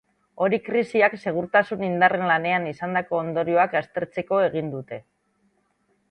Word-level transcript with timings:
Hori 0.43 0.57
krisiak 0.67 1.15
segurtasun 1.23 1.83
indarren 1.87 2.23
lanean 2.31 2.65
izandako 2.71 3.19
ondorioak 3.25 3.75
aztertzeko 3.81 4.41
egin 4.47 4.73
dute. 4.77 4.99